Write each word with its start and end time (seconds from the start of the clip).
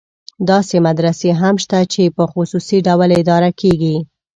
داسې 0.49 0.75
مدرسې 0.87 1.29
هم 1.41 1.55
شته 1.63 1.79
چې 1.93 2.03
په 2.15 2.23
خصوصي 2.31 2.77
ډول 2.87 3.09
اداره 3.21 3.49
کېږي. 3.61 3.97